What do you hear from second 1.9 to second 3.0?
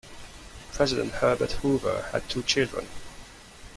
had two children.